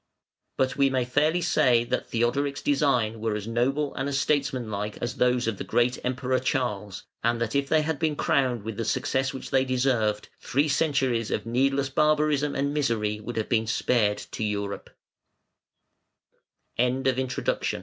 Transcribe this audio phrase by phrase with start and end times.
[0.57, 5.17] But we may fairly say that Theodoric's designs were as noble and as statesmanlike as
[5.17, 8.83] those of the great Emperor Charles, and that if they had been crowned with the
[8.83, 14.17] success which they deserved, three centuries of needless barbarism and misery would have been spared
[14.31, 14.81] to Eur